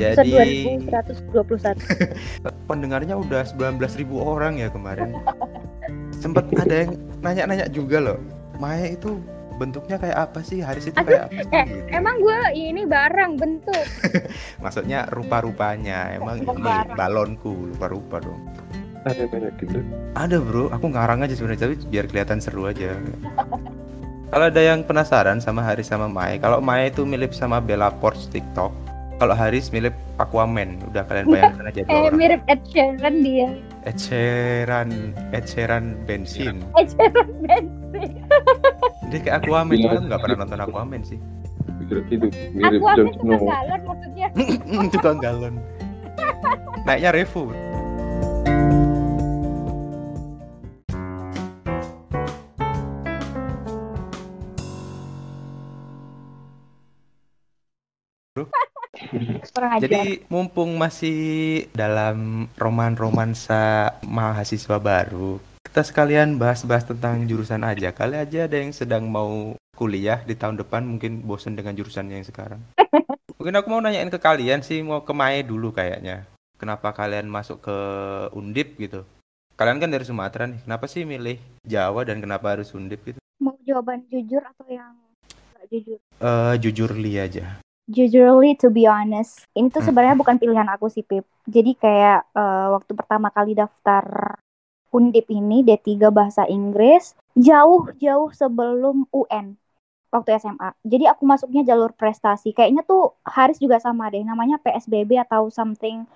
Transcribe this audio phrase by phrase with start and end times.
[0.00, 0.30] Jadi
[1.30, 1.76] 2121.
[2.70, 3.78] pendengarnya udah 19.000
[4.16, 5.14] orang ya kemarin.
[6.22, 6.90] Sempet ada yang
[7.20, 8.18] nanya-nanya juga loh.
[8.56, 9.20] Maya itu
[9.56, 10.60] bentuknya kayak apa sih?
[10.60, 11.52] Haris itu Aduh, kayak apa sih?
[11.52, 11.84] Eh, Gitu.
[11.92, 13.84] emang gue ini barang bentuk.
[14.64, 16.12] Maksudnya rupa-rupanya.
[16.12, 16.96] Emang Bukan ini barang.
[16.96, 18.40] balonku rupa-rupa dong.
[19.00, 19.80] Ada banyak gitu.
[20.12, 22.92] Ada bro, aku ngarang aja sebenarnya tapi biar kelihatan seru aja.
[24.30, 28.28] Kalau ada yang penasaran sama Haris sama Mai, kalau Mai itu mirip sama Bella Poarch
[28.28, 28.70] TikTok,
[29.20, 32.16] kalau Haris mirip Aquaman, udah kalian bayangkan aja dua Eh, orang.
[32.16, 33.48] mirip Ed Sheeran dia.
[33.82, 34.88] Ed Sheeran,
[35.30, 36.64] Ed Sheeran bensin.
[36.74, 38.24] Ed Sheeran bensin.
[39.10, 39.82] Dia kayak Aquaman, Iya.
[39.82, 41.18] cuma aku nggak pernah nonton Aquaman sih.
[41.82, 43.20] Itu mirip Aku Jon ambil Snow.
[43.36, 44.28] tukang galon maksudnya.
[44.94, 45.54] Tukang galon.
[46.82, 47.42] Naiknya Revo.
[59.60, 59.92] Kurang ajar.
[59.92, 61.20] Jadi mumpung masih
[61.76, 65.36] dalam roman romansa mahasiswa baru,
[65.68, 67.92] kita sekalian bahas-bahas tentang jurusan aja.
[67.92, 72.24] Kali aja ada yang sedang mau kuliah di tahun depan mungkin bosen dengan jurusannya yang
[72.24, 72.64] sekarang.
[73.36, 76.24] Mungkin aku mau nanyain ke kalian sih, mau ke Mae dulu kayaknya.
[76.56, 77.76] Kenapa kalian masuk ke
[78.32, 79.04] Undip gitu?
[79.60, 81.36] Kalian kan dari Sumatera nih, kenapa sih milih
[81.68, 83.20] Jawa dan kenapa harus Undip gitu?
[83.44, 84.96] Mau jawaban jujur atau yang
[85.52, 86.00] nggak jujur?
[86.00, 87.60] Eh jujur li aja.
[87.90, 89.90] Jujurly to be honest, ini tuh Hmm.
[89.90, 91.26] sebenarnya bukan pilihan aku sih Pip.
[91.50, 94.38] Jadi kayak eh, waktu pertama kali daftar
[94.90, 99.54] Undip ini D3 bahasa Inggris jauh-jauh sebelum UN
[100.10, 100.74] waktu SMA.
[100.82, 102.50] Jadi aku masuknya jalur prestasi.
[102.50, 106.06] Kayaknya tuh Haris juga sama deh, namanya PSBB atau something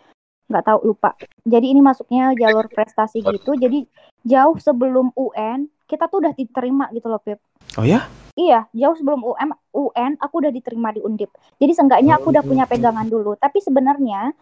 [0.50, 1.14] nggak tahu lupa.
[1.46, 3.54] Jadi ini masuknya jalur prestasi gitu.
[3.54, 3.86] Jadi
[4.26, 7.38] jauh sebelum UN kita tuh udah diterima gitu loh Pip.
[7.74, 8.06] Oh ya?
[8.34, 11.30] Iya, jauh sebelum UM, UN aku udah diterima di Undip.
[11.62, 13.38] Jadi seenggaknya aku udah punya pegangan dulu.
[13.38, 14.34] Tapi sebenarnya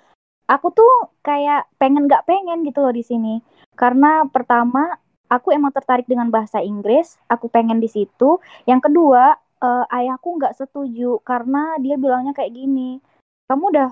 [0.49, 3.45] aku tuh kayak pengen nggak pengen gitu loh di sini.
[3.77, 4.97] Karena pertama
[5.29, 8.41] aku emang tertarik dengan bahasa Inggris, aku pengen di situ.
[8.65, 12.97] Yang kedua, eh, ayahku nggak setuju karena dia bilangnya kayak gini.
[13.45, 13.91] Kamu udah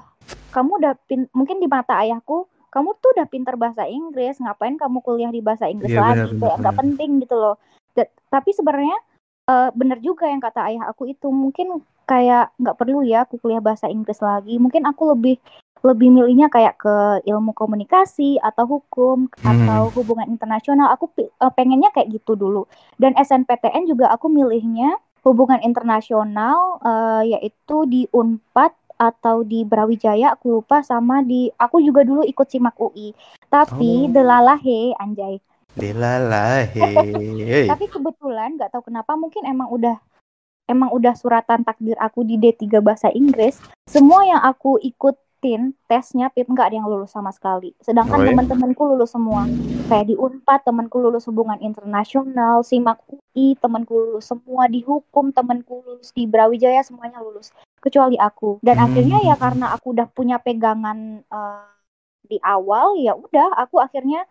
[0.52, 5.02] kamu udah pin, mungkin di mata ayahku kamu tuh udah pinter bahasa Inggris, ngapain kamu
[5.02, 6.38] kuliah di bahasa Inggris Iya, lagi?
[6.38, 7.56] Kayak nggak penting gitu loh.
[8.30, 8.94] Tapi sebenarnya
[9.50, 11.26] eh, bener juga yang kata ayah aku itu.
[11.26, 11.66] Mungkin
[12.06, 14.54] kayak nggak perlu ya aku kuliah bahasa Inggris lagi.
[14.56, 15.36] Mungkin aku lebih
[15.80, 19.48] lebih milihnya kayak ke ilmu komunikasi atau hukum Hmm.
[19.48, 20.92] atau hubungan internasional.
[20.94, 22.62] Aku eh, pengennya kayak gitu dulu.
[22.96, 30.60] Dan SNPTN juga aku milihnya hubungan internasional eh, yaitu di Unpad atau di Brawijaya aku
[30.60, 33.16] lupa sama di aku juga dulu ikut simak UI
[33.48, 34.12] tapi Oh.
[34.12, 35.40] delalahe anjay
[35.72, 37.66] Delalahe.
[37.66, 39.96] tapi kebetulan nggak tahu kenapa mungkin emang udah
[40.66, 46.46] emang udah suratan takdir aku di D3 bahasa Inggris semua yang aku ikutin tesnya Pip
[46.46, 48.30] nggak ada yang lulus sama sekali sedangkan Oh, ya?
[48.30, 49.46] teman-temanku lulus semua
[49.86, 55.82] kayak di Unpad temanku lulus hubungan internasional simak UI temanku lulus semua di hukum temanku
[55.82, 58.86] lulus di Brawijaya semuanya lulus kecuali aku dan Hmm.
[58.86, 61.66] akhirnya ya karena aku udah punya pegangan eh,
[62.22, 64.22] di awal ya udah aku akhirnya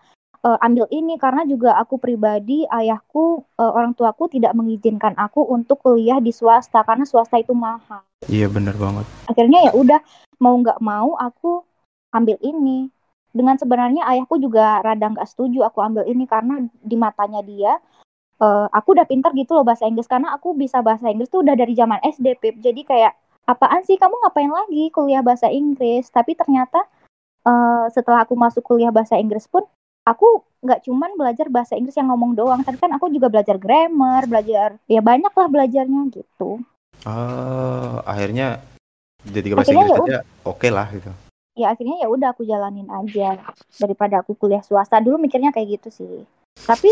[0.46, 5.84] eh, ambil ini karena juga aku pribadi ayahku eh, orang tuaku tidak mengizinkan aku untuk
[5.84, 8.04] kuliah di swasta karena swasta itu mahal.
[8.28, 9.06] Iya bener banget.
[9.32, 10.00] akhirnya ya udah
[10.44, 11.64] mau nggak mau aku
[12.16, 12.92] ambil ini.
[13.30, 17.78] Dengan sebenarnya ayahku juga rada nggak setuju aku ambil ini karena di matanya dia
[18.42, 20.08] eh, aku udah pinter gitu loh bahasa Inggris.
[20.10, 22.56] Karena aku bisa bahasa Inggris tuh udah dari zaman SD Pip.
[22.64, 23.14] Jadi kayak
[23.46, 23.98] apaan sih?
[24.00, 26.10] Kamu ngapain lagi kuliah bahasa Inggris?
[26.10, 26.80] Tapi ternyata
[27.46, 29.64] eh, setelah aku masuk kuliah bahasa Inggris pun
[30.04, 34.28] aku nggak cuman belajar bahasa Inggris yang ngomong doang tapi kan aku juga belajar grammar
[34.28, 36.60] belajar ya banyak lah belajarnya gitu.
[37.08, 38.60] Oh, akhirnya
[39.24, 41.12] jadi bahasa Akhirnya Inggris ya aja oke lah gitu.
[41.60, 43.40] ya akhirnya ya udah aku jalanin aja
[43.80, 45.00] daripada aku kuliah swasta.
[45.00, 46.28] Dulu mikirnya kayak gitu sih.
[46.68, 46.92] Tapi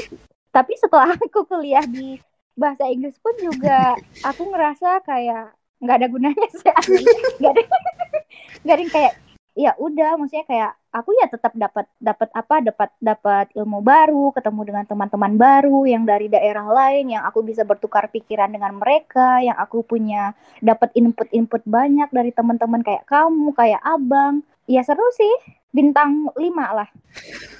[0.51, 2.19] tapi setelah aku kuliah di
[2.57, 3.93] bahasa Inggris pun juga
[4.25, 6.73] aku ngerasa kayak nggak ada gunanya sih
[7.39, 7.63] nggak ada
[8.65, 9.13] nggak ada yang kayak
[9.53, 14.59] ya udah maksudnya kayak aku ya tetap dapat dapat apa dapat dapat ilmu baru ketemu
[14.65, 19.55] dengan teman-teman baru yang dari daerah lain yang aku bisa bertukar pikiran dengan mereka yang
[19.55, 25.31] aku punya dapat input-input banyak dari teman-teman kayak kamu kayak abang ya seru sih
[25.69, 26.41] bintang 5
[26.73, 26.87] lah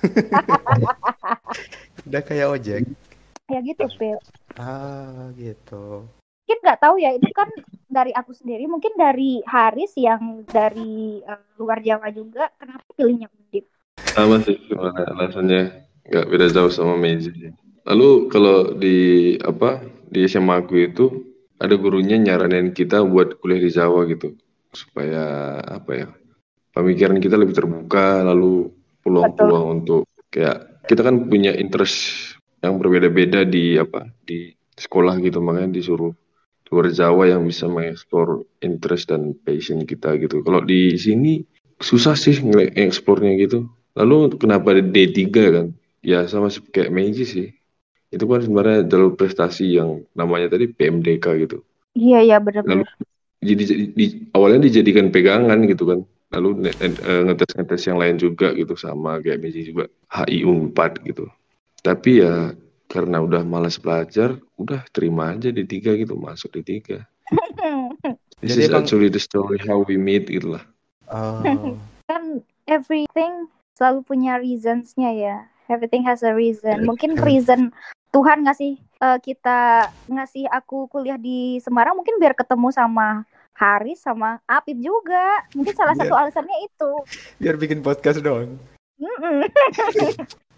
[2.08, 2.82] Udah kayak ojek.
[3.48, 4.18] ya gitu Pil
[4.58, 6.08] Ah, gitu.
[6.44, 7.48] mungkin nggak tahu ya itu kan
[7.98, 13.66] dari aku sendiri mungkin dari Haris yang dari eh, luar Jawa juga kenapa pilihnya Undip?
[14.14, 15.62] Sama sih sebenarnya alasannya
[16.06, 17.34] nggak beda jauh sama Mezi.
[17.90, 19.82] Lalu kalau di apa
[20.14, 21.06] di SMA aku itu
[21.58, 24.38] ada gurunya nyaranin kita buat kuliah di Jawa gitu.
[24.70, 26.08] Supaya apa ya
[26.78, 28.70] pemikiran kita lebih terbuka lalu
[29.02, 35.74] peluang-peluang untuk kayak kita kan punya interest yang berbeda-beda di apa di sekolah gitu makanya
[35.74, 36.14] disuruh
[36.68, 40.44] luar Jawa yang bisa mengeksplor interest dan passion kita gitu.
[40.44, 41.44] Kalau di sini
[41.80, 43.70] susah sih ngeksplornya gitu.
[43.98, 45.68] Lalu kenapa D3 kan?
[46.06, 47.48] Ya sama kayak Meiji sih.
[48.14, 51.64] Itu kan sebenarnya jalur prestasi yang namanya tadi PMDK gitu.
[51.98, 52.88] Iya iya benar-benar.
[53.42, 54.06] Jadi di,
[54.36, 56.00] awalnya dijadikan pegangan gitu kan.
[56.28, 61.32] Lalu uh, ngetes-ngetes yang lain juga gitu sama kayak Meiji juga HI Unpad gitu.
[61.82, 62.52] Tapi ya
[62.88, 67.04] karena udah malas belajar, udah terima aja di tiga gitu, masuk di tiga.
[68.38, 68.80] This Jadi is emang...
[68.86, 70.64] actually the story how we meet gitu lah.
[71.10, 71.42] Oh.
[72.10, 75.38] kan everything selalu punya reasonsnya ya.
[75.68, 76.88] Everything has a reason.
[76.88, 77.76] Mungkin reason
[78.16, 84.38] Tuhan ngasih uh, kita ngasih aku kuliah di Semarang mungkin biar ketemu sama Haris sama
[84.46, 85.44] Apip juga.
[85.58, 86.92] Mungkin salah biar, satu alasannya itu.
[87.42, 88.62] Biar bikin podcast dong.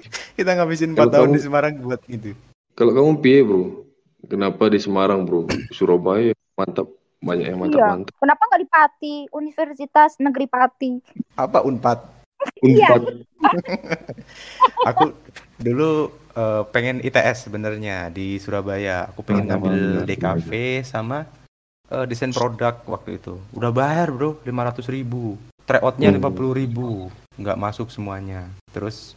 [0.37, 2.31] Kita ngabisin 4 tahun kamu, di Semarang buat itu.
[2.75, 3.85] Kalau kamu piye, Bro?
[4.27, 5.47] Kenapa di Semarang, Bro?
[5.71, 6.87] Surabaya mantap,
[7.23, 8.11] banyak yang mantap-mantap.
[8.11, 8.19] Iya.
[8.19, 10.91] Kenapa nggak di Pati, Universitas Negeri Pati?
[11.39, 11.99] Apa Unpad?
[12.65, 13.03] Unpad.
[14.89, 15.15] Aku
[15.59, 19.07] dulu uh, pengen ITS sebenarnya di Surabaya.
[19.11, 19.75] Aku pengen oh, ngambil
[20.07, 21.27] DKV sama
[21.91, 23.39] uh, desain produk waktu itu.
[23.55, 25.39] Udah bayar, Bro, 500 ribu.
[25.69, 28.49] Tryoutnya lima puluh ribu, nggak masuk semuanya.
[28.73, 29.13] Terus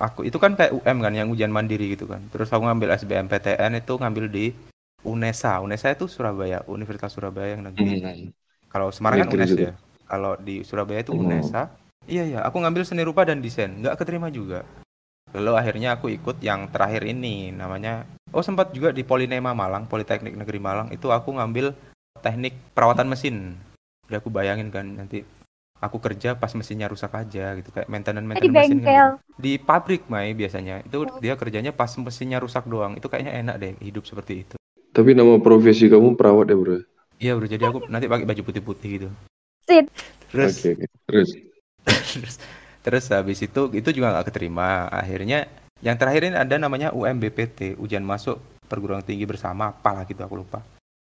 [0.00, 2.24] aku itu kan kayak UM kan yang ujian mandiri gitu kan.
[2.32, 4.56] Terus aku ngambil SBMPTN itu ngambil di
[5.04, 5.60] UNESA.
[5.60, 8.00] UNESA itu Surabaya Universitas Surabaya yang negeri.
[8.00, 8.32] Hmm.
[8.70, 9.72] kalau Semarang kan UNES ya.
[10.08, 11.20] kalau di Surabaya itu hmm.
[11.20, 11.62] UNESA.
[12.08, 12.40] Iya iya.
[12.48, 13.70] Aku ngambil seni rupa dan desain.
[13.76, 14.64] Nggak keterima juga.
[15.30, 18.02] Lalu akhirnya aku ikut yang terakhir ini namanya
[18.34, 20.88] oh sempat juga di Polinema Malang Politeknik Negeri Malang.
[20.90, 21.76] Itu aku ngambil
[22.18, 23.54] teknik perawatan mesin.
[24.10, 25.22] Udah aku bayangin kan nanti
[25.80, 29.40] aku kerja pas mesinnya rusak aja gitu kayak maintenance maintenance di mesin kan, gitu.
[29.40, 30.84] di pabrik Mai biasanya.
[30.84, 31.18] Itu oh.
[31.18, 32.94] dia kerjanya pas mesinnya rusak doang.
[33.00, 34.56] Itu kayaknya enak deh hidup seperti itu.
[34.92, 36.78] Tapi nama profesi kamu perawat ya bro?
[37.16, 37.46] Iya bro.
[37.48, 39.08] Jadi aku nanti pakai baju putih-putih gitu.
[39.64, 39.88] Sit.
[40.30, 40.54] terus.
[40.60, 40.74] Okay,
[41.08, 41.28] terus?
[41.88, 42.34] Terus.
[42.80, 44.88] Terus habis itu itu juga nggak keterima.
[44.92, 45.48] Akhirnya
[45.80, 49.72] yang terakhir ini ada namanya UMBPT ujian masuk perguruan tinggi bersama.
[49.72, 50.60] Apalah gitu aku lupa.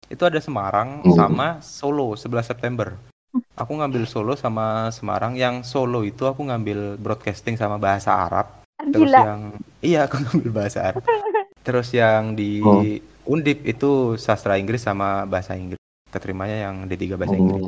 [0.08, 1.16] Itu ada Semarang hmm.
[1.16, 3.13] sama Solo 11 September
[3.54, 5.38] Aku ngambil Solo sama Semarang.
[5.38, 8.66] Yang Solo itu aku ngambil broadcasting sama bahasa Arab.
[8.82, 9.20] Terus Gila.
[9.22, 9.40] yang
[9.78, 11.06] iya aku ngambil bahasa Arab.
[11.62, 12.82] Terus yang di oh.
[13.24, 15.80] Undip itu sastra Inggris sama bahasa Inggris.
[16.10, 17.40] Keterimanya yang D3 bahasa oh.
[17.40, 17.64] Inggris.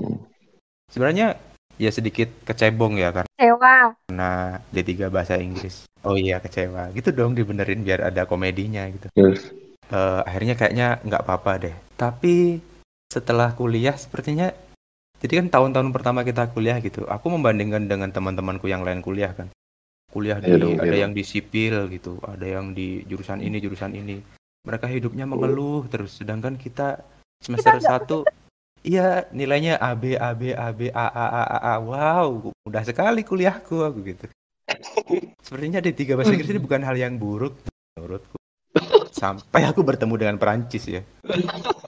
[0.91, 1.38] Sebenarnya
[1.77, 3.77] ya sedikit kecebong ya karena kecewa.
[4.11, 5.87] Nah, D3 bahasa Inggris.
[6.03, 6.91] Oh iya kecewa.
[6.93, 9.06] Gitu dong dibenerin biar ada komedinya gitu.
[9.15, 9.55] Yes.
[9.87, 11.77] Uh, akhirnya kayaknya nggak apa-apa deh.
[11.94, 12.59] Tapi
[13.06, 14.50] setelah kuliah sepertinya
[15.17, 19.49] jadi kan tahun-tahun pertama kita kuliah gitu, aku membandingkan dengan teman-temanku yang lain kuliah kan.
[20.13, 21.09] Kuliah di, ya, ada ya.
[21.09, 24.21] yang di sipil gitu, ada yang di jurusan ini, jurusan ini.
[24.65, 27.01] Mereka hidupnya mengeluh terus, sedangkan kita
[27.41, 28.19] semester satu,
[28.85, 31.75] iya nilainya A B A B A B A A A A, A.
[31.81, 32.29] wow,
[32.65, 34.27] mudah sekali kuliahku aku gitu.
[35.45, 37.57] Sepertinya di tiga bahasa Inggris ini bukan hal yang buruk
[37.97, 38.36] menurutku
[39.17, 41.01] sampai aku bertemu dengan Perancis ya.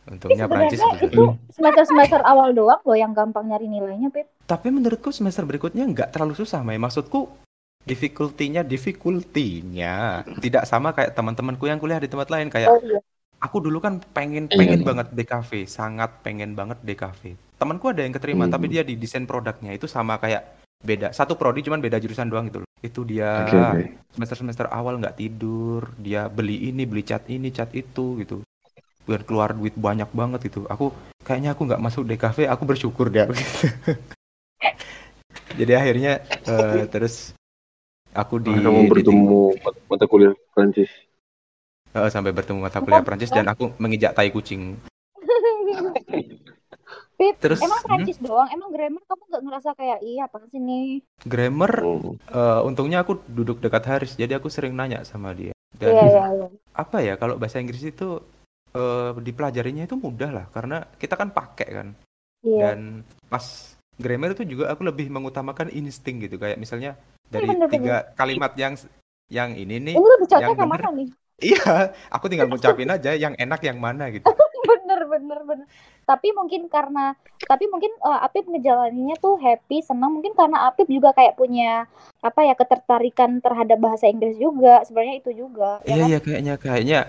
[0.09, 4.33] Untungnya Perancis itu semester-semester awal doang loh yang gampang nyari nilainya, Pip.
[4.49, 6.81] Tapi menurutku semester berikutnya nggak terlalu susah, Mai.
[6.81, 7.29] Maksudku
[7.85, 13.01] difficulty-nya difficulty-nya tidak sama kayak teman-temanku yang kuliah di tempat lain kayak oh, iya.
[13.39, 14.87] Aku dulu kan pengen iya, pengen iya.
[14.89, 17.39] banget DKV, sangat pengen banget DKV.
[17.55, 18.53] Temanku ada yang keterima, hmm.
[18.55, 21.11] tapi dia di desain produknya itu sama kayak beda.
[21.11, 22.71] Satu prodi cuman beda jurusan doang gitu loh.
[22.79, 23.87] Itu dia okay, okay.
[24.15, 28.43] semester semester awal nggak tidur dia beli ini beli cat ini cat itu gitu.
[29.09, 30.69] Biar keluar duit banyak banget gitu.
[30.71, 30.95] Aku
[31.27, 33.27] kayaknya aku nggak masuk DKV aku bersyukur deh.
[33.27, 33.67] Gitu.
[35.61, 36.13] jadi akhirnya
[36.47, 37.35] uh, terus
[38.15, 40.91] aku di kamu bertemu di, mata kuliah Prancis.
[41.97, 44.79] Uh, sampai bertemu mata kuliah Prancis dan aku menginjak tai kucing
[47.19, 48.31] Pip, Terus, emang Prancis hmm?
[48.31, 48.47] doang?
[48.55, 51.03] Emang grammar kamu gak ngerasa kayak iya apa sih nih?
[51.27, 52.15] Grammar, oh.
[52.31, 55.51] uh, untungnya aku duduk dekat Haris, jadi aku sering nanya sama dia.
[55.75, 56.51] Dan yeah, yeah, yeah.
[56.79, 58.23] apa ya kalau bahasa Inggris itu
[58.79, 61.89] uh, dipelajarinya itu mudah lah, karena kita kan pakai kan.
[62.47, 62.71] Yeah.
[62.71, 66.95] Dan pas grammar itu juga aku lebih mengutamakan insting gitu, kayak misalnya
[67.27, 68.15] dari bener, tiga bener.
[68.15, 68.79] kalimat yang
[69.27, 70.07] yang ini nih, ini
[70.39, 71.09] yang bener, nih?
[71.39, 74.27] Iya, aku tinggal ngucapin aja yang enak yang mana gitu.
[74.69, 75.67] bener bener bener.
[76.03, 77.15] Tapi mungkin karena
[77.47, 80.19] tapi mungkin uh, Apip ngejalaninnya tuh happy senang.
[80.19, 81.87] Mungkin karena Apip juga kayak punya
[82.25, 84.83] apa ya ketertarikan terhadap bahasa Inggris juga.
[84.83, 86.09] Sebenarnya itu juga ya iya kan?
[86.11, 87.01] iya kayaknya kayaknya.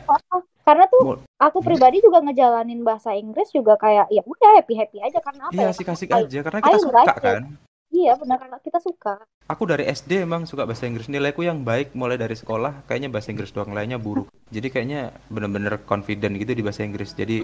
[0.61, 5.17] Karena tuh aku pribadi juga ngejalanin bahasa Inggris juga kayak ya udah happy happy aja.
[5.23, 5.73] Karena apa iya ya?
[5.73, 6.39] asik asik aja.
[6.45, 7.43] Karena kita suka kan
[7.89, 9.19] iya benar karena kita suka
[9.49, 11.09] Aku dari SD emang suka bahasa Inggris.
[11.09, 14.29] Nilaiku yang baik mulai dari sekolah kayaknya bahasa Inggris doang lainnya buruk.
[14.53, 17.17] Jadi kayaknya bener-bener confident gitu di bahasa Inggris.
[17.17, 17.41] Jadi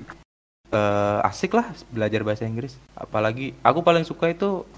[0.70, 2.78] eh, asik lah belajar bahasa Inggris.
[2.94, 4.70] Apalagi aku paling suka itu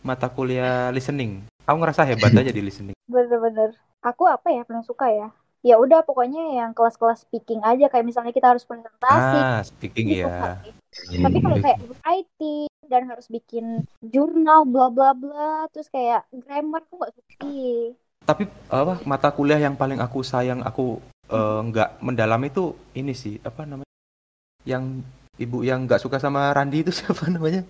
[0.00, 1.42] mata kuliah listening.
[1.66, 2.94] Aku ngerasa hebat aja di listening.
[3.06, 5.28] bener-bener aku apa ya paling suka ya
[5.62, 10.22] ya udah pokoknya yang kelas-kelas speaking aja kayak misalnya kita harus presentasi Ah, speaking gitu
[10.22, 10.30] ya.
[10.30, 10.54] kan.
[11.06, 16.94] Tapi kalau kayak writing dan harus bikin jurnal bla bla bla terus kayak grammar aku
[16.98, 17.46] nggak suka
[18.26, 20.98] Tapi apa mata kuliah yang paling aku sayang aku
[21.30, 23.90] eh, nggak mendalam itu ini sih apa namanya?
[24.66, 25.06] Yang
[25.38, 27.62] ibu yang nggak suka sama Randi itu siapa namanya?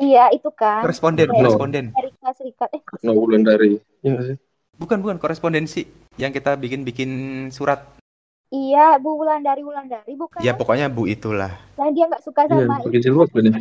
[0.00, 1.84] iya itu kan Koresponden, Kayak koresponden.
[1.92, 3.76] Amerika Serikat eh No bulan dari.
[4.00, 4.36] Iya sih?
[4.80, 5.84] Bukan, bukan korespondensi
[6.16, 7.10] yang kita bikin-bikin
[7.52, 7.84] surat.
[8.50, 11.54] Iya Bu Wulandari Wulandari bukan Ya pokoknya Bu itulah.
[11.74, 13.52] yang dia nggak suka Iya, sama pakai jilbab kan ya?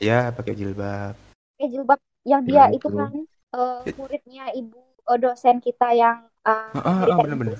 [0.00, 1.14] Ya pakai jilbab.
[1.54, 2.96] pakai jilbab yang dia Ya, itu itu.
[2.96, 3.12] kan
[3.54, 7.56] eh, muridnya ibu eh, dosen kita yang eh, Ah, ah, cerita ah, bener-bener.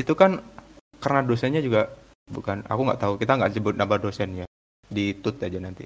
[0.00, 0.40] Itu kan
[0.98, 1.92] karena dosennya juga
[2.26, 3.12] bukan, aku nggak tahu.
[3.20, 4.44] Kita nggak sebut nama dosennya.
[4.88, 5.84] Di tut aja nanti.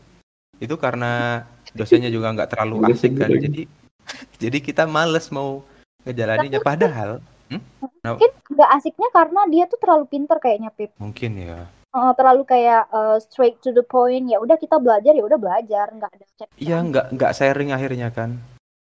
[0.60, 3.28] Itu karena dosennya juga nggak terlalu asik kan.
[3.34, 3.66] Jadi
[4.42, 5.64] jadi kita males mau
[6.06, 6.60] ngejalaninnya.
[6.62, 7.18] Padahal
[7.50, 7.60] hmm?
[8.00, 11.66] Nah, mungkin nggak asiknya karena dia tuh terlalu pinter kayaknya Pip mungkin ya.
[11.90, 15.90] Eh, terlalu kayak eh, straight to the point ya udah kita belajar ya udah belajar
[15.90, 18.38] nggak ada chat Iya nggak nggak sharing akhirnya kan.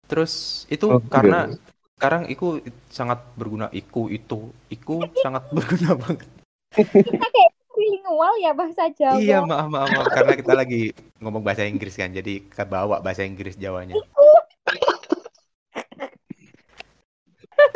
[0.06, 1.56] Terus itu Oh, karena iya.
[1.96, 3.72] sekarang iku sangat berguna.
[3.72, 6.28] Iku itu iku sangat berguna banget.
[6.76, 10.82] kita kayak bilingual ya bahasa Jawa Iya maaf maaf maaf karena kita lagi
[11.18, 13.96] ngomong bahasa Inggris kan jadi kebawa bahasa Inggris Jawanya.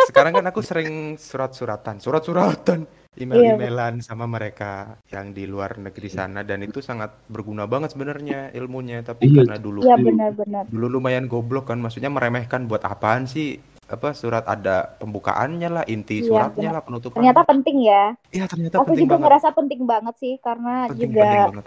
[0.04, 6.48] Sekarang kan aku sering surat-suratan, surat-suratan, Iya, email-emailan sama mereka yang di luar negeri sana
[6.48, 9.44] dan itu sangat berguna banget sebenarnya ilmunya tapi Iya.
[9.44, 10.64] karena dulu Iya benar-benar.
[10.72, 13.60] dulu lumayan goblok kan maksudnya meremehkan buat apaan sih
[13.92, 16.76] apa surat ada pembukaannya lah inti Iya, suratnya benar.
[16.80, 17.18] lah penutupan.
[17.20, 18.04] Ternyata penting ya.
[18.32, 19.24] Iya ternyata aku penting juga banget.
[19.28, 21.66] ngerasa penting banget sih karena penting juga penting banget.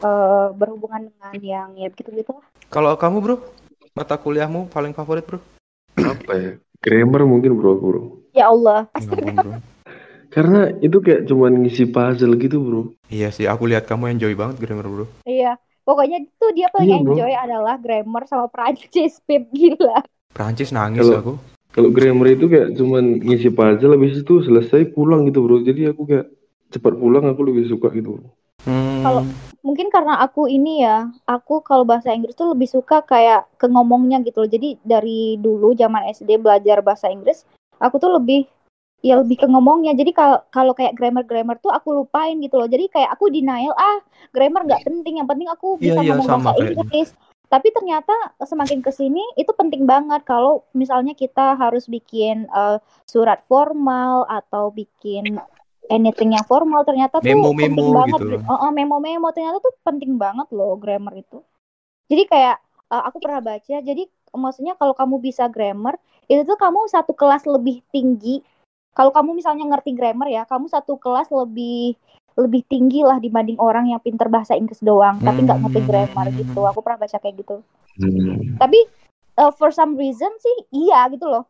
[0.00, 2.32] eh, berhubungan dengan yang ya begitu gitu
[2.68, 3.36] kalau kamu bro
[3.92, 5.40] mata kuliahmu paling favorit bro?
[5.96, 6.52] Apa ya?
[6.80, 8.02] Grammar mungkin bro, bro.
[8.32, 9.56] ya Allah bro
[10.26, 12.82] Karena itu kayak cuman ngisi puzzle gitu bro.
[13.08, 16.98] iya sih aku lihat kamu enjoy banget grammar bro iya pokoknya itu dia paling Iya,
[17.00, 17.12] bro.
[17.14, 21.34] enjoy adalah grammar sama Prancis Pip gila Prancis nangis Kalau- aku
[21.66, 25.60] Kalau grammar itu kayak cuman ngisi puzzle habis itu selesai pulang gitu bro.
[25.60, 26.32] Jadi aku kayak
[26.66, 28.16] cepat pulang aku lebih suka gitu.
[28.16, 28.32] Bro.
[29.06, 29.26] Hmm, Kalau-
[29.62, 34.18] mungkin karena aku ini ya aku kalau bahasa Inggris tuh lebih suka kayak ke ngomongnya
[34.22, 34.50] gitu loh.
[34.50, 37.46] Jadi dari dulu zaman SD belajar bahasa Inggris
[37.78, 38.46] aku tuh lebih
[39.02, 39.94] ya lebih ke ngomongnya.
[39.94, 42.66] Jadi kalau kalau kayak grammar grammar tuh aku lupain gitu loh.
[42.66, 43.98] Jadi kayak aku denial ah
[44.30, 46.82] grammar nggak penting yang penting aku Iya, bisa iya, ngomong sama bahasa kayaknya.
[46.82, 47.10] Inggris.
[47.46, 50.26] Tapi ternyata semakin ke sini itu penting banget.
[50.26, 55.38] Kalau misalnya kita harus bikin eh, surat formal atau bikin
[55.88, 58.36] anything yang formal ternyata tuh Memo-memo penting banget gitu.
[58.46, 61.42] Oh, oh, memo-memo ternyata tuh penting banget loh grammar itu.
[62.06, 62.56] Jadi kayak
[62.92, 64.02] eh, aku pernah baca jadi
[64.36, 68.42] maksudnya kalau kamu bisa grammar itu tuh kamu satu kelas lebih tinggi.
[68.96, 71.94] Kalau kamu misalnya ngerti grammar ya kamu satu kelas lebih
[72.36, 75.88] lebih tinggi lah dibanding orang yang pinter bahasa Inggris doang tapi nggak ngerti Hmm.
[75.88, 76.60] grammar gitu.
[76.68, 77.56] Aku pernah baca kayak gitu.
[78.60, 78.78] Tapi
[79.40, 81.44] uh, for some reason sih iya gitu loh.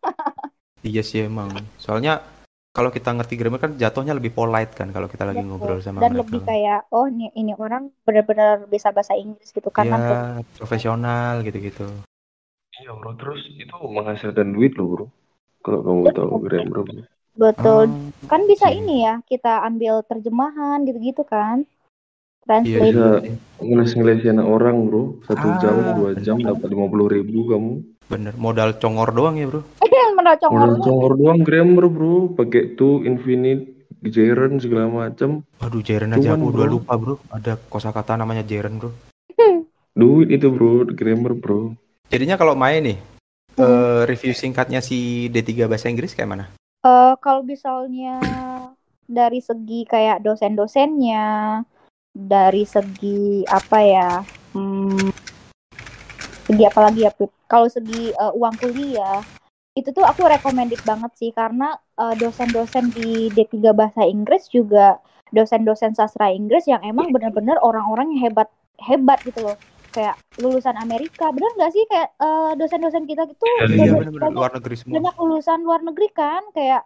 [0.80, 1.52] Iya sih emang.
[1.76, 2.24] Soalnya
[2.70, 5.50] kalau kita ngerti grammar kan jatuhnya lebih polite kan kalau kita lagi Betul.
[5.50, 9.68] ngobrol sama dan mereka lebih kayak oh ini ini orang benar-benar bisa bahasa Inggris gitu
[9.74, 11.86] karena ya profesional gitu-gitu
[12.80, 15.06] Iya bro, terus itu menghasilkan duit loh bro.
[15.60, 17.04] Kalau kamu tahu grammar bro.
[17.36, 18.78] betul Oh, kan bisa oke.
[18.80, 21.68] ini ya kita ambil terjemahan gitu-gitu kan
[22.64, 23.34] iya translate Bisa iya.
[23.60, 25.20] ngeles-ngelesin orang bro.
[25.28, 27.72] Satu jam, Ah, dua jam dapat lima puluh ribu kamu.
[28.10, 29.62] Bener modal congor doang ya bro
[30.20, 32.16] menocong Modal orang congor doang grammar bro.
[32.36, 35.42] Pakai to, infinite, gerund segala macam.
[35.58, 37.16] Waduh, Jaren aja aku udah lupa bro.
[37.32, 38.92] Ada kosakata namanya Jaren bro.
[39.96, 41.74] Duit itu bro, grammar bro.
[42.12, 42.98] Jadinya kalau main nih,
[43.58, 43.66] Hmm.
[43.66, 46.44] eh, review singkatnya si D3 bahasa Inggris kayak mana?
[46.86, 48.22] Eh, kalau misalnya
[49.04, 51.60] dari segi kayak dosen-dosennya,
[52.14, 54.10] dari segi apa ya,
[54.54, 55.29] hmm,
[56.50, 57.30] segi apa lagi ya, Pip?
[57.46, 59.22] Kalau segi eh, uang kuliah,
[59.72, 64.98] itu tuh aku recommended banget sih karena eh, dosen-dosen di D3 bahasa Inggris juga
[65.30, 68.48] dosen-dosen sastra Inggris yang emang bener-bener orang-orang yang hebat
[68.80, 69.54] hebat gitu loh.
[69.90, 74.34] Kayak lulusan Amerika, bener nggak sih kayak eh, dosen-dosen kita gitu Iya, Iya bener-bener banyak
[74.34, 74.94] luar negeri semua.
[74.96, 76.82] banyak lulusan luar negeri kan kayak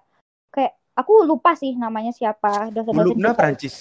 [0.48, 3.34] kayak aku lupa sih namanya siapa dosen-dosen.
[3.34, 3.76] Prancis.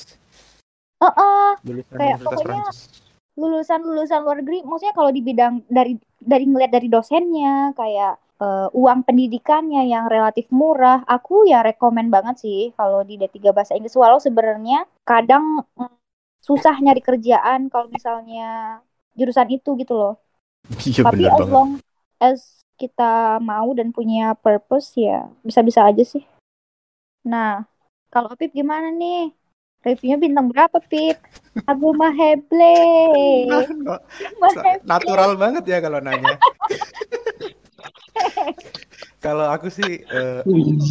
[1.00, 3.03] Heeh, Lulusan Kayak pokoknya- Prancis.
[3.34, 9.08] Lulusan-lulusan luar negeri maksudnya kalau di bidang dari dari ngeliat dari dosennya kayak uh, uang
[9.08, 13.96] pendidikannya yang relatif murah aku ya rekomen banget sih kalau di D3 bahasa Inggris.
[13.96, 15.92] Walau sebenarnya kadang mm,
[16.44, 18.82] susah nyari kerjaan kalau misalnya
[19.16, 20.16] jurusan itu gitu loh.
[20.88, 21.72] Iya tapi as long
[22.24, 22.40] as
[22.80, 26.24] kita mau dan punya purpose ya bisa-bisa aja sih.
[27.28, 27.68] Nah
[28.08, 29.34] kalau Pip gimana nih
[29.84, 31.20] reviewnya bintang berapa Pip
[31.68, 32.76] aku mah heble
[34.88, 36.36] natural banget ya kalau nanya.
[39.24, 40.44] Kalau aku sih eh,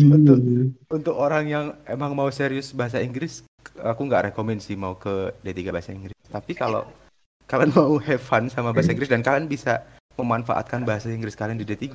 [0.08, 0.40] untuk
[0.88, 3.44] untuk orang yang emang mau serius bahasa Inggris,
[3.76, 6.16] aku nggak rekomen sih mau ke D3 bahasa Inggris.
[6.32, 6.88] Tapi kalau
[7.44, 9.84] kalian mau have fun sama bahasa Inggris dan kalian bisa
[10.16, 11.92] memanfaatkan bahasa Inggris kalian di D3,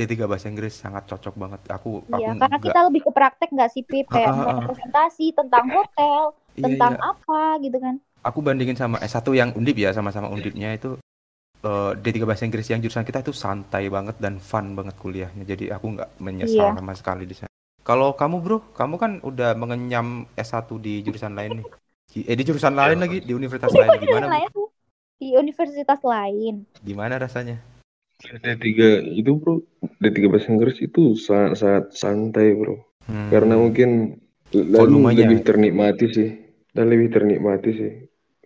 [0.00, 1.60] D3 bahasa Inggris sangat cocok banget.
[1.76, 4.06] Aku aku Iya, karena nggak kita lebih ke praktek nggak sih, Pip?
[4.14, 4.66] Kayak Ah, ah, ah.
[4.66, 6.22] presentasi tentang hotel,
[6.60, 6.96] iya tentang iya.
[7.10, 7.94] apa gitu kan.
[8.20, 11.00] Aku bandingin sama S1 yang Undip ya, sama-sama Undipnya itu
[11.64, 15.44] eh, D3 bahasa Inggris yang jurusan kita itu santai banget dan fun banget kuliahnya.
[15.48, 16.76] Jadi aku nggak menyesal Iya.
[16.76, 17.50] sama sekali di sana.
[17.84, 21.66] Kalau kamu bro, kamu kan udah mengenyam S1 di jurusan lain nih.
[22.12, 23.90] Di- Eh di jurusan lain lagi, di universitas lain.
[24.04, 24.26] Gimana?
[25.20, 26.66] Di universitas lain.
[26.84, 27.56] Gimana rasanya?
[28.20, 28.68] D3
[29.16, 29.64] itu bro,
[29.98, 32.76] D3 bahasa Inggris itu sangat sangat santai bro.
[33.08, 34.20] Hmm, Karena mungkin
[34.52, 35.26] lalu Volumenya.
[35.26, 36.30] lebih ternikmati sih,
[36.76, 37.92] dan lebih ternikmati sih.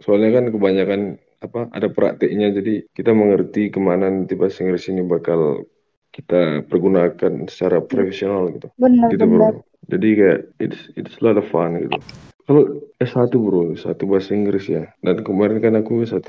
[0.00, 1.00] Soalnya kan kebanyakan
[1.44, 5.68] apa ada prakteknya, jadi kita mengerti ke mana nanti bahasa Inggris ini bakal
[6.14, 8.70] kita pergunakan secara profesional gitu.
[8.78, 9.60] Bener gitu bro.
[9.90, 11.98] Jadi kayak it's it's a lot of fun gitu.
[12.44, 12.62] Kalau
[12.94, 14.92] S1 bro, S1 bahasa Inggris ya.
[14.98, 16.24] Dan kemarin kan aku S1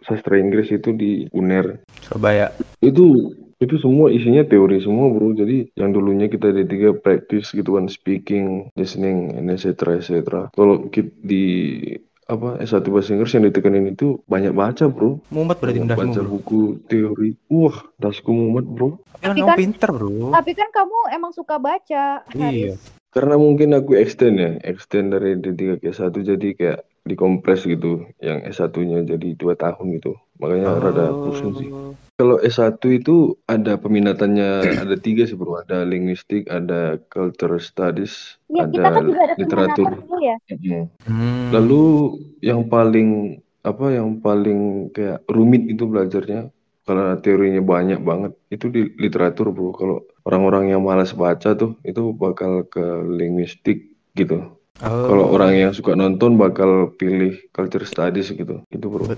[0.00, 1.86] sastra Inggris itu di UNER.
[2.00, 2.50] Surabaya.
[2.78, 5.30] Itu itu semua isinya teori semua bro.
[5.32, 10.50] Jadi yang dulunya kita di tiga practice gitu kan speaking, listening, and etc etc.
[10.50, 11.44] Kalau ki- di
[12.24, 15.22] apa S1 bahasa Inggris yang ditekanin itu banyak baca bro.
[15.28, 16.30] Mumet berarti dasmu baca bro.
[16.32, 17.38] buku teori.
[17.46, 18.98] Wah, dasku mumet bro.
[19.14, 20.30] Tapi kamu kan- pinter bro.
[20.32, 22.74] Tapi kan kamu emang suka baca, Iya.
[22.74, 22.82] Haris.
[23.12, 28.40] Karena mungkin aku extend ya, extend dari D3 ke S1 jadi kayak dikompres gitu, yang
[28.48, 30.16] S1-nya jadi dua tahun gitu.
[30.40, 31.68] Makanya rada pusing sih.
[31.68, 31.92] Oh.
[32.16, 38.68] Kalau S1 itu ada peminatannya, ada tiga sih bro, ada linguistik, ada culture studies, Ya,
[38.68, 39.88] kita ada kan juga ada literatur.
[40.20, 40.36] ya.
[40.48, 40.84] Mm.
[41.04, 41.48] Hmm.
[41.52, 41.84] Lalu
[42.40, 46.48] yang paling apa yang paling kayak rumit itu belajarnya
[46.82, 49.72] karena teorinya banyak banget itu di literatur bro.
[49.74, 54.56] Kalau orang-orang yang malas baca tuh itu bakal ke linguistik gitu.
[54.82, 55.06] Oh.
[55.06, 58.64] Kalau orang yang suka nonton bakal pilih culture studies gitu.
[58.72, 59.14] Itu bro.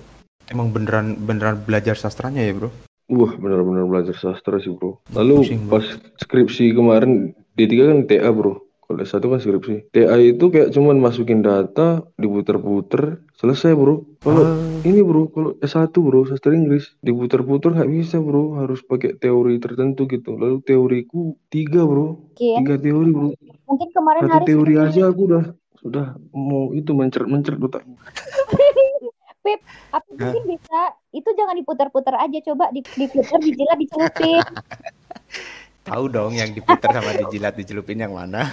[0.53, 2.69] Emang beneran beneran belajar sastranya ya bro?
[3.13, 4.97] Wah benar-benar belajar sastra sih bro.
[5.13, 5.73] Lalu Pusing, bro.
[5.77, 5.87] pas
[6.25, 8.65] skripsi kemarin D3 kan TA bro.
[8.95, 9.77] Kalau S1 kan skripsi.
[9.91, 14.07] TA itu kayak cuman masukin data, diputer-puter, selesai bro.
[14.23, 14.87] Kalau Oh.
[14.87, 20.07] ini bro, kalau S1 bro, sastra Inggris, diputer-puter nggak bisa bro, harus pakai teori tertentu
[20.07, 20.39] gitu.
[20.39, 23.29] Lalu teoriku tiga bro, Mungkin, tiga teori bro.
[23.67, 25.45] mungkin kemarin Satu Haris teori aja aku udah
[25.83, 27.83] sudah mau itu mencret-mencret otak.
[29.45, 29.61] Pip,
[29.93, 30.81] apa mungkin bisa
[31.13, 34.41] itu jangan diputar-putar aja coba di- diputar dijilat dicelupin
[35.85, 38.49] Tahu dong yang diputar sama dijilat dicelupin yang mana?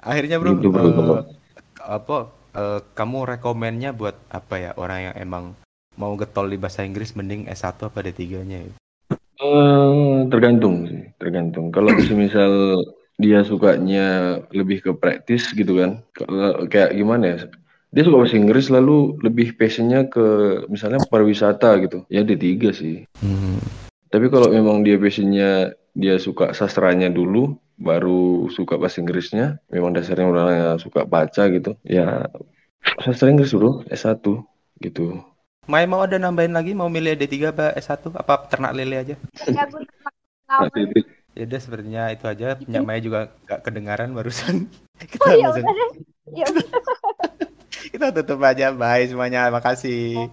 [0.00, 0.84] Akhirnya bro, Gitu, bro.
[0.84, 1.22] eh,
[1.80, 2.16] apa
[2.56, 5.44] eh, kamu rekomennya buat apa ya orang yang emang
[5.96, 8.72] mau getol di bahasa Inggris mending S1 apa D3-nya ya?
[9.40, 11.72] Eh, tergantung sih, tergantung.
[11.72, 12.84] Kalau semisal
[13.20, 17.38] dia sukanya lebih ke praktis gitu kan, kalau kayak gimana ya?
[17.90, 20.26] Dia suka bahasa Inggris lalu lebih passionnya ke
[20.70, 23.02] misalnya pariwisata gitu, ya D3 sih.
[23.18, 23.58] Hmm.
[24.10, 30.30] Tapi kalau memang dia passionnya dia suka sastranya dulu, baru suka bahasa Inggrisnya, memang dasarnya
[30.30, 32.30] orangnya suka baca gitu, ya
[33.02, 34.22] sastra Inggris bro, S1
[34.86, 35.18] gitu.
[35.66, 39.14] Mai mau ada nambahin lagi mau milih D3 apa S1 apa ternak lele aja?
[39.50, 39.66] ya
[40.50, 40.66] Nah,
[41.38, 42.58] Ya udah sepertinya itu aja.
[42.58, 44.66] Punya Maya juga gak kedengaran barusan.
[45.10, 45.90] Kita oh ya langsung- udah deh
[46.34, 46.66] ya udah
[47.88, 48.74] kita tutup aja.
[48.76, 49.48] Bye semuanya.
[49.48, 50.28] Makasih.